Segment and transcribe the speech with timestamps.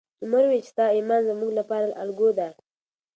[0.23, 2.47] عمر وویل چې ستا ایمان زموږ لپاره الګو ده.